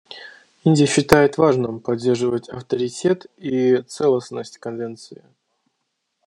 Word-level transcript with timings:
Индия 0.63 0.87
считает 0.87 1.37
важным 1.37 1.79
поддерживать 1.79 2.49
авторитет 2.49 3.27
и 3.37 3.83
целостность 3.85 4.57
Конвенции. 4.57 5.21